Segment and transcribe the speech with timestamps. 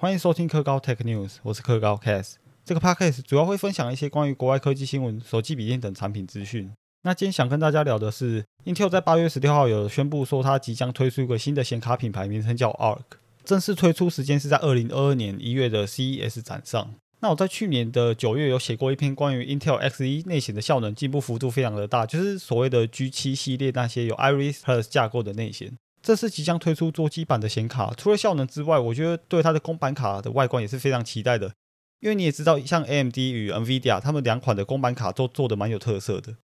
[0.00, 2.36] 欢迎收听科高 Tech News，我是科高 Cass。
[2.64, 6.72] 这个 Podcast 主要会分享一些关于国外科技新闻、手机、笔电等产品资讯。
[7.02, 13.02] 那今天想跟大家聊的是，Intel 在八月十六号有宣布说，它即将推出一个新的显卡品牌，名称叫 Arc，
[13.44, 16.94] 正式推出时间是在二零二二年一月的 CES 展上。
[17.20, 25.76] 那我在去年的九月有写过一篇关于 Intel Xe 内显的效能进步幅度非常的大，就是所谓的 G7 系列那些有 Iris Plus 架构的内显。
[26.02, 31.52] 这次即将推出桌机版的显卡，除了效能之外，我觉得对它的公版卡的外观也是非常期待的。
[32.00, 36.36] 因为你也知道，像 AMD 与 NVIDIA 他们两款的公版卡都做的蛮有特色的。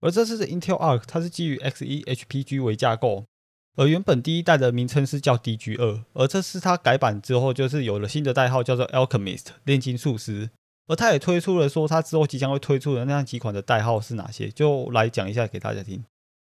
[0.00, 3.26] 而这次的 Intel Arc 它是基于 Xe HPG 为架构，
[3.76, 10.48] 而原本第一代的名称是叫 DG 二，而这次它改版之后就是有了新的代号叫做 Alchemist 炼金术师。
[10.88, 16.02] 而它也推出了说它之后即将会推出的那几款的代号是哪些，就来讲一下给大家听，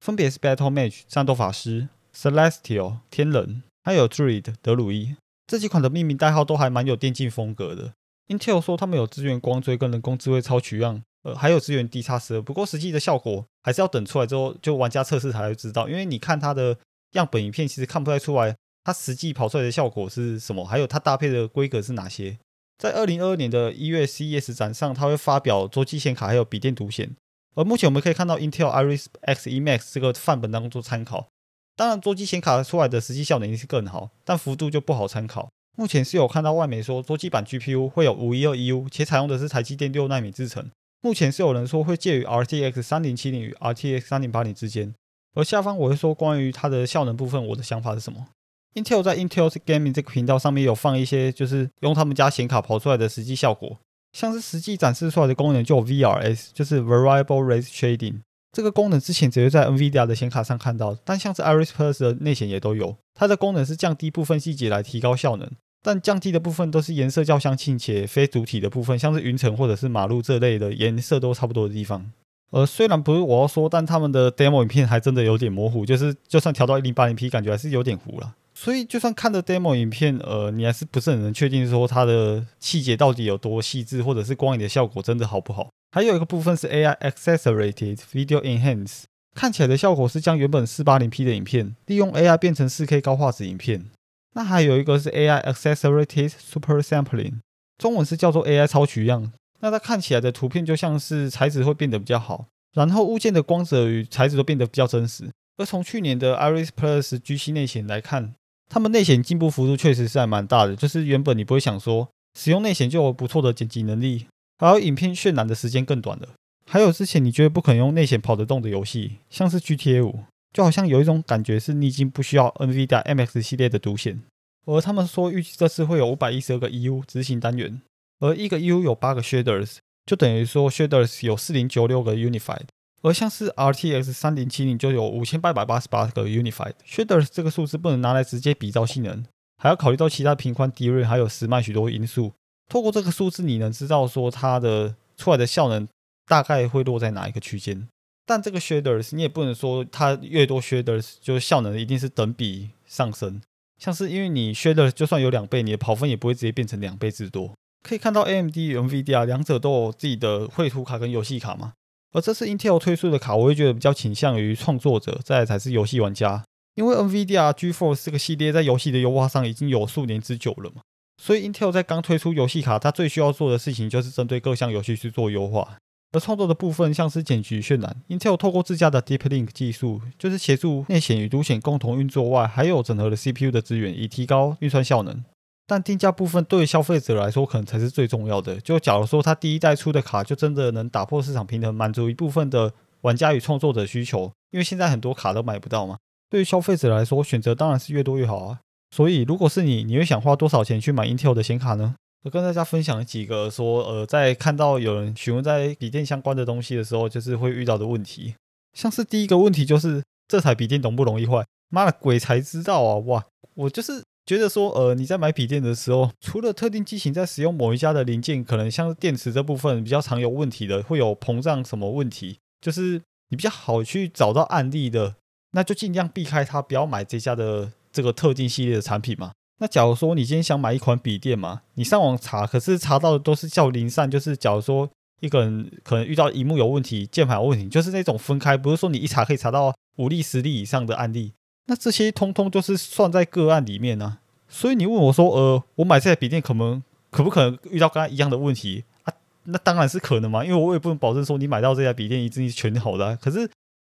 [0.00, 1.88] 分别是 Battle Mage 战斗法师。
[2.16, 5.16] Celestial 天人，还有 Druid 德鲁伊
[5.46, 7.92] 这几款的命名代号都还蛮有电竞风格的。
[8.28, 12.40] Intel 说他们有支援光追跟人工智慧超取样，呃，还有支援 D 叉十二。
[12.40, 15.90] 不过实际的效果还是要等出来之后，就玩家测试才会知道。
[15.90, 16.78] 因为你看它的
[17.12, 22.38] 样本影片，其实看不太出来它实际跑出来的效果是什么，还有它搭配的规格是哪些。
[22.78, 27.14] 在二零二二年的一月 CES 展上，它会发表桌机显卡还有笔电独显。
[27.54, 31.28] 而目前我们可以看到 Intel Iris Xe Max 这个范本当中做参考。
[31.76, 35.50] 当然，桌机显卡出来的实际效能一定是更好，但幅度就不好参考。
[35.76, 40.70] 目前是有看到外媒说，桌机版 GPU 会有五一二 EU，且采用的是台积电六纳米制程。
[41.02, 44.94] 目前是有人说会介于 RTX 三零七零与 RTX 三零八零之间。
[45.34, 48.28] 而下方我会说关于它的效能部分，我的想法是什么
[48.74, 53.78] ？Intel 在 Intel Gaming 这个频道上面有放一些，就是用他们家显卡跑出来的实际效果，
[54.12, 58.20] 像是实际展示出来的功能就有 VRS，就是 Variable Ray Shading。
[58.56, 62.96] 这个功能之前只会在 NVIDIA 的显卡上看到，但像是 Iris Plus 的内显也都有。
[63.14, 65.46] 它的功能是降低部分细节来提高效能，
[65.82, 72.10] 但降低的部分都是颜色较相近且非主体的部分，像是云层或者是马路这类的颜色都差不多的地方。
[72.50, 78.34] 呃，虽然不是我要说，但他们的 demo 影片还真的有点模糊，就是就算调到 1080p，感觉还是有点糊了。
[78.54, 85.68] 所以就算看的 demo 影片，呃，你还是不是很能确定说它的细节到底有多细致，或者是光影的效果真的好不好。
[85.96, 93.86] 还有一个部分是 AI Accelerated Video Enhance，看起来的效果是将原本 480p 的影片利用 AI 变成 4K 高画质影片。
[94.34, 97.36] 那还有一个是 AI Accelerated Super Sampling，
[97.78, 99.32] 中文是叫做 AI 超取样。
[99.60, 105.30] 那它看起来的图片就像是材质会变得比较好，然后物件的光泽与材质都变得比较真实。
[105.56, 108.34] 而从去年的 Iris Plus G7 内显来看，
[108.68, 110.76] 它们内显进步幅度确实是还蛮大的。
[110.76, 114.26] 就是原本你不会想说使用内显就有不错的剪辑能力。
[114.58, 116.28] 还有影片渲染的时间更短了，
[116.64, 120.20] 还有之前你觉得不可能用内显跑得动的游戏，像是 GTA 五，
[120.52, 124.22] 就好像有一种感觉是你已经不需要 NVIDIA MX 系列的独显。
[124.64, 127.80] 而他们说预计这次会有五百一十二个 EU 执行单元，
[128.18, 132.64] 而一个 EU 有八个 shaders，就等于说 shaders 有四零九六个 unified。
[133.02, 139.24] 而像是 RTX 三零七零就有五千八百八十八个 unified shaders，这个数字不能拿来直接比照性能，
[139.58, 142.32] 还要考虑到其他频宽、低锐还有时脉许多因素。
[142.68, 145.86] 透过这个数字，你能知道说它的出来的效能
[146.26, 147.86] 大概会落在哪一个区间。
[148.24, 153.40] 但这个 shaders 你也不能说它越多 shaders 就效能一定是等比上升。
[153.78, 157.52] 像是因为你 shaders 就算有两倍，你的跑分也不会直接变成两倍之多。
[157.84, 161.74] 可以看到 AMD 与 NVIDIA 两者都有自己的绘图卡跟游戏卡嘛。
[162.12, 166.42] 而这次 Intel 推出的卡，我会觉得比较倾向于创作者，再才是游戏玩家。
[166.74, 170.82] 因为 NVIDIA GeForce 这个系列在游戏的优化上已经有数年之久了嘛。
[171.22, 175.78] 所以，Intel 在刚推出游戏卡，它最需要做的事情就是针对各项游戏去做优化。
[176.12, 185.24] 而创作的部分，像是剪辑、渲染，Intel 透过自家的 Deep Link 技术，就是协助内显与独显共同运作外，还有整合了 CPU 的资源，以提高运算效能。
[185.66, 188.60] 但定价部分对消费者来说，可能才是最重要的。
[188.60, 195.96] 就假如说它第一代出的卡，就真的能打破市场平衡，满足一部分的玩家与创作者需求，因为现在很多卡都买不到嘛。
[196.30, 198.60] 对于消费者来说，选择当然是越多越好啊。
[198.96, 201.96] 所以，如果是你，你会想花多少钱去买 Intel 的显卡呢？
[202.24, 208.36] 我跟大家分享几个说，呃，在看到有人询问在笔电相关的东西的时候，就是会遇到的问题。
[208.72, 211.44] 像是第一个问题就是这台笔电容不容易坏？
[211.68, 212.96] 妈的，鬼才知道啊！
[213.04, 213.22] 哇，
[213.52, 225.16] 我就是觉得说，呃，你在买笔电的时候，除了特定机型在使用某一家的零件，可能像是电池这部分比较常有问题的，会有膨胀什么问题，就是你比较好去找到案例的，
[225.50, 227.72] 那就尽量避开它，不要买这家的。
[227.96, 234.86] 这个特定系列的产品嘛，那假如说你今天想买一款笔电嘛，你上网查，可是查到的都是叫零散，就是假如说
[235.20, 241.32] 一个人可能遇到荧幕有问题、键盘有问题，就是那种分开，不是说你一查可以查到五例、十例以上的案例，
[241.68, 244.18] 那这些通通就是算在个案里面呢。
[244.46, 249.14] 所以你问我说，呃，我买这台笔电可能可不可能遇到跟他一样的问题啊？
[249.44, 253.16] 那当然是可能嘛，因为我也不能保证说你买到这台笔电一定是全好的。
[253.16, 253.48] 可是，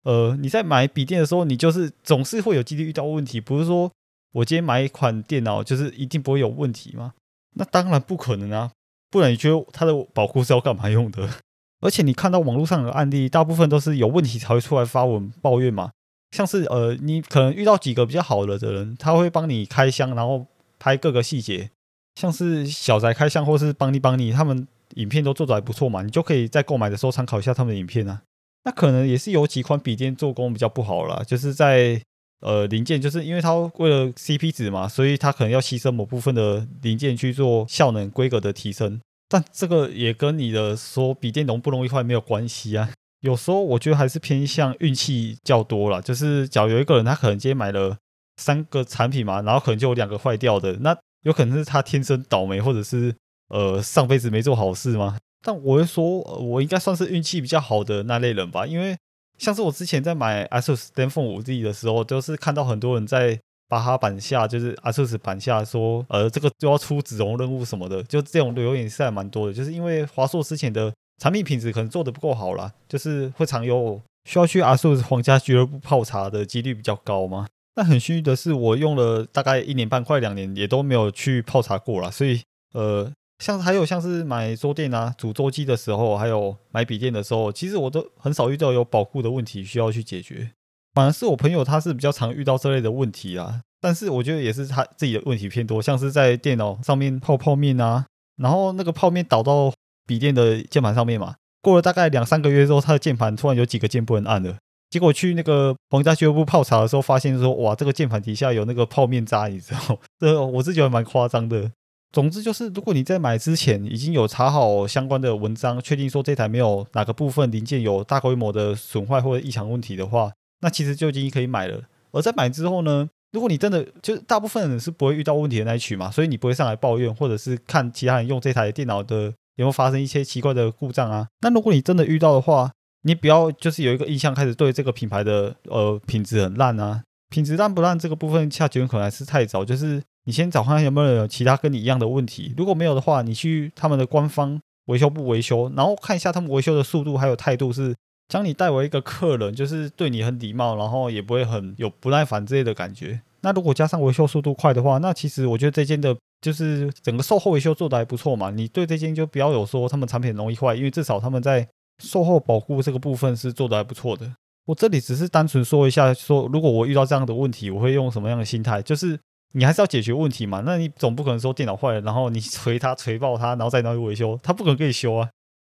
[0.04, 3.90] 呃，你在买笔电的时候，你就是总是会有几率遇到问题，不是说
[4.32, 7.14] 我今天买一款电脑就是一定不会有问题吗？
[7.54, 8.70] 那当然不可能啊，
[9.10, 11.28] 不然你觉得它的保护是要干嘛用的？
[11.81, 15.90] 而且你看到网络上的案例，大部分都是有问题才会出来发文抱怨嘛。
[16.31, 20.46] 像是呃，你可能遇到几个比较好的的人，他会帮你开箱，然后
[20.78, 21.70] 拍各个细节，
[22.14, 28.22] 像是小宅开箱或是帮你帮你，他们影片都做的还不错嘛，你就可以在购买的时候参考一下他们的影片啊。
[28.64, 32.00] 那可能也是有几款笔电做工比较不好啦，就是在
[32.41, 39.00] 呃零件，就是因为它为了 CP 值嘛，所以它可能要牺牲某部分的零件去做效能规格的提升。
[39.29, 42.91] 但这个也跟你的说笔电容不容易坏没有关系啊。
[43.20, 47.97] 有时候我觉得还是偏向运气较多了，就是假如有一个人他可能今天买了
[48.37, 53.14] 三个产品嘛，然后可能就有两个坏掉的，那有可能是他天生倒霉，或者是
[53.49, 55.17] 呃上辈子没做好事吗？
[55.43, 58.97] 但我会说，我应该算是运气比较好的那类人吧，因为
[59.39, 70.93] 像是我之前在买 ASUS ZenFone 5Z 的时候，都是看到很多人在巴哈板下，就是 ASUS 板下说，呃，这个就要出子龙任务什么的，就这种留言是还蛮多的，就是因为华硕之前的。
[71.19, 77.47] 产品品质可能做的不够好啦，就是会常有需要去阿素皇家俱乐部泡茶的几率比较高嘛。
[77.77, 82.11] 那很幸运的是，我用了大概一年半快两年，也都没有去泡茶过了。
[82.11, 82.41] 所以，
[82.73, 83.09] 呃，
[83.43, 90.53] 像还有像是买桌垫啊、煮桌机的时候，还有买笔电的时候，其实我都很少遇到有保护的问题需要去解决。
[90.94, 98.06] 反而是我朋友他是比较常遇到这类的问题啊，但是我觉得也是他自己的问题偏多，像是在电脑上面泡泡面啊，
[98.37, 99.73] 然后那个泡面倒到。
[100.05, 104.56] 笔电的键盘上面嘛，过了大概两三个月之后，他的键盘突然有几个键不能按了。
[104.91, 109.97] 结果去那个皇家俱乐部泡茶的时候，发现说，哇，这个键盘底下有那个泡面渣，你知道？
[110.19, 111.71] 这我是觉得蛮夸张的。
[112.12, 120.31] 总之就是，如果你在买之前已经有查好相关的文章，确定说这台没有哪个部分零件有大规模的损坏或者异常问题的话，
[120.61, 121.82] 那其实就已经可以买了。
[122.11, 129.32] 而在买之后呢，如果你真的就是大部分人是不会遇到问题的那一群嘛，所以你不会上来抱怨，或者是看其他人用这台电脑的。
[129.56, 131.29] 有没有发生一些奇怪的故障啊？
[131.43, 132.73] 那如果你真的遇到的话，
[133.03, 139.62] 你不要就是有一个印象开始对这个品牌的呃品质很烂啊，品质烂不烂这个部分下结论可能还是太早。
[139.62, 147.95] 就是你先找看有没有其他跟你一样的问题，如果没有的话，你去他们的官方维修部维修，然后看一下他们维修的速度还有态度是
[148.29, 153.21] 将你带为一个客人，就是对你很礼貌，然后也不会很有不耐烦之类的感觉。
[153.41, 156.17] 那如果加上维修速度快的话，那其实我觉得这间的。
[156.43, 161.65] 就是整个售后维修做的还不错嘛，你对这间就不要有说他们产品容易坏，因为至少他们在
[162.03, 164.29] 售后保护这个部分是做的还不错的。
[164.67, 168.83] 我这里只是单纯说一下，说如果我遇到这样的问题，我会用什么样的心态？
[168.83, 169.17] 就是
[169.52, 175.28] 你还是要解决问题嘛，那你总不可能说电脑坏了，然后你锤它锤爆它，然后再拿去维修，它不可能给你修啊。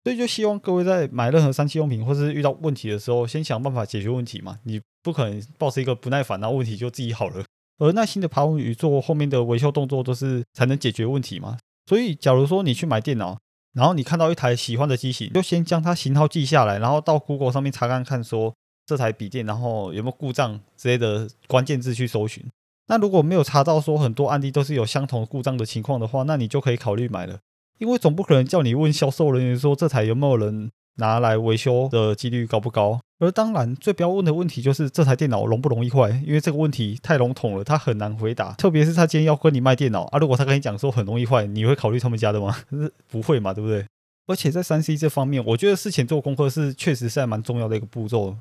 [0.04, 7.44] 所以就希望各位在买任何三七用品或是遇到问题的时候，先想办法解决问题嘛，你不可能抱持一个不耐烦，然后问题就自己好了。
[7.80, 11.58] 而耐心的爬文与做后面的维修动作，都是才能解决问题嘛。
[11.86, 13.38] 所以，假如说你去买电脑，
[13.74, 18.54] 然后你看到一台喜欢的机型，就先将它型号记下来，然后到 Google 上面查看看，说
[18.86, 22.44] 这台笔电然后有没有故障之类的关键字去搜寻。
[22.88, 27.40] 那如果没有查到说很多案例都是有相同故障的情况的话，那你就可以考虑买了，
[27.80, 30.70] 因为总不可能叫你问销售人员说这台有没有人。
[31.00, 33.00] 拿来维修的几率高不高？
[33.20, 38.54] 而当然，最不要问的问题就是这台电脑容不容易坏，因为这个问题太笼统了，他很难回答。
[38.54, 42.58] 特别是他今天要跟你卖电脑啊，如果他跟你讲说很容易坏，你会考虑他们家的吗？
[43.08, 43.86] 不会嘛，对不对？
[44.26, 48.36] 而且在三 C 这方面，我觉得事前做功课是确实是蛮重要的一个步骤。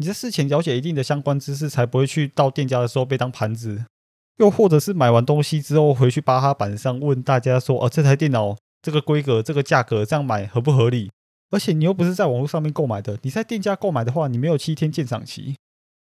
[0.00, 3.84] 你在事前了解一定的相关知识，才不会去到店家的时候被当盘子，
[4.38, 11.10] 又或者是买完东西之后回去巴哈板上问大家说：“哦，这台电脑这个规格、这个价格这样买合不合理？”
[11.52, 15.56] 而且你又不是在网络上面购买的，你在店家购买的话，你没有七天鉴赏期，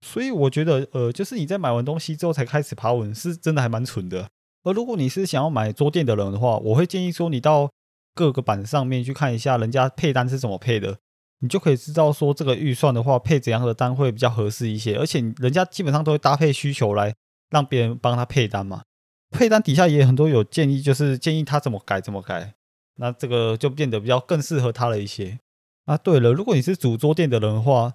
[0.06, 4.28] 所以我觉得，呃，就是你在买完东西之后才开始爬文，是真的还蛮蠢的。
[4.64, 7.70] 而如果你是想要买桌垫的人的话，我会建议说，你到
[8.14, 10.98] 各个板上面去看一下人家配单是怎么配的，
[11.40, 14.96] 你就可以知道说这个预算的话配怎样的单会比较合适一些。
[14.96, 17.14] 而且人家基本上都会搭配需求来
[17.50, 18.82] 让别人帮他配单嘛，
[19.30, 22.54] 配单底下也很多有建议，就是建议他怎么改怎么改。
[22.98, 25.38] 那这个就变得比较更适合他了一些
[25.84, 25.96] 啊。
[25.98, 27.92] 对了，如果你是主桌店的人的话，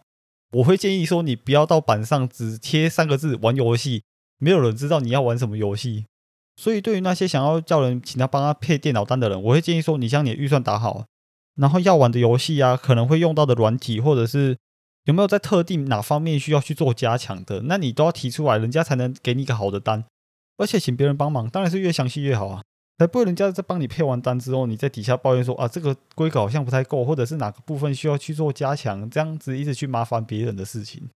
[0.51, 4.03] 我会建议说你不要到板上只贴三个字“玩游戏”，
[4.37, 6.05] 没有人知道你要玩什么游戏。
[6.57, 11.05] 所以对于那些想要叫人请他帮他配电脑单的人，我会建议说你将你的预算打好，
[11.61, 14.57] 然后要玩的游戏啊，可能会用到的软体，或者是
[15.05, 20.03] 有没有在特定哪方面需要去做加强的，那你都要提出来，人家才能给你一个好的单。
[20.57, 22.63] 而且请别人帮忙，当然是越详细越好啊，
[22.97, 31.07] 才不会人家在帮你配完单之后，你在底下抱怨说啊这个规格好像不太够，或者是哪个部分需要去做加强，这样子一直去麻烦别人的事情。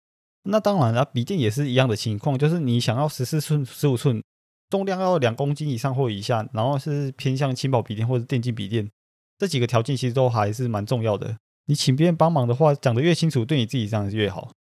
[0.45, 4.23] 那当然了，笔电也是一样的情况，就是你想要十四寸、十五寸，
[4.69, 8.91] 重量要两公斤以上或以下，然后是偏向轻薄笔电或者电竞笔电，
[9.38, 11.37] 这几个条件其实都还是蛮重要的。
[11.67, 14.50] 你请别人帮忙的话，讲得越清楚，对你自己这样是越好。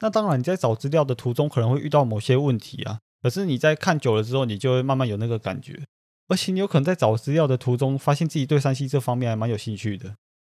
[0.00, 5.84] 那当然，你在找资料的途中可能会遇到某些问题啊，可是你在看久了之后，你就会慢慢有那个感觉，
[6.28, 10.14] 而且你有可能在找资料的途中，发现自己对山西这方面还蛮有兴趣的。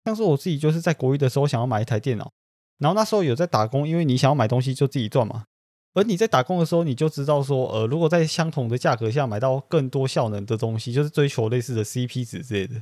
[0.06, 2.32] 像是我自己就是在国一的时候想要买一台电脑。
[2.80, 5.46] 然后那时候有在打工，因为你想要买东西就自己赚嘛。
[5.94, 12.82] 而你在打工的时候，你就知道说，呃，如果在相同的价格下买到更多效能的东西，就是追求类似的 CP 值之类的。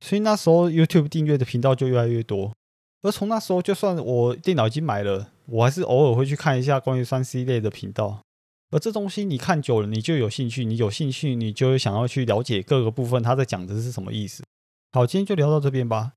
[0.00, 2.52] 所以那时候 YouTube 订阅的频道就越来越多。
[3.02, 8.20] 而从那时候，就算我电脑已经买了，我还是偶尔会去看一下关于三 C 类的频道。
[8.70, 14.44] 而这东西你看久了，你就有兴趣，你有兴趣，你就想要去了解各个部分，他在讲的是什么意思。
[14.92, 16.12] 好，今天就聊到这边吧。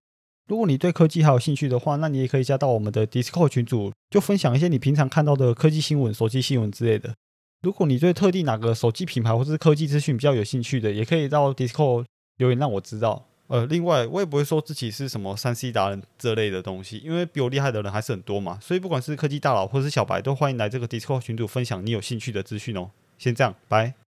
[0.48, 7.16] 如果你对科技还有兴趣的话，那你也可以加到我们的 Discord 群组，就分享一些你平常看到的科技新闻、手机新闻之类的。
[7.62, 12.06] 如果你对特定哪个手机品牌或是科技资讯比较有兴趣的，也可以到 Discord
[12.38, 13.26] 留言让我知道。
[13.48, 18.58] 呃，另外我也不会说自己是什么三 C 达人这类的东西，因为比我厉害的人还是很多嘛。
[18.62, 22.92] 所以不管是科技大佬或是小白，都欢迎来这个 Discord 群组分享你有兴趣的资讯哦。
[23.18, 24.03] 先这样，拜。